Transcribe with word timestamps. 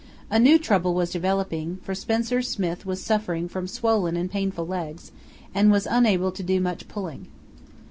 A 0.31 0.39
new 0.39 0.57
trouble 0.57 0.95
was 0.95 1.11
developing, 1.11 1.77
for 1.83 1.93
Spencer 1.93 2.41
Smith 2.41 2.87
was 2.87 3.03
suffering 3.03 3.47
from 3.47 3.67
swollen 3.67 4.17
and 4.17 4.31
painful 4.31 4.65
legs, 4.65 5.11
and 5.53 5.71
was 5.71 5.85
unable 5.85 6.31
to 6.31 6.41
do 6.41 6.59
much 6.59 6.87
pulling. 6.87 7.27